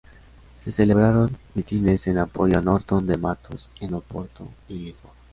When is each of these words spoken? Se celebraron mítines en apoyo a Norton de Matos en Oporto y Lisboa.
Se 0.63 0.71
celebraron 0.71 1.37
mítines 1.53 2.07
en 2.07 2.17
apoyo 2.17 2.57
a 2.57 2.61
Norton 2.61 3.05
de 3.05 3.17
Matos 3.17 3.69
en 3.81 3.93
Oporto 3.93 4.47
y 4.67 4.73
Lisboa. 4.79 5.13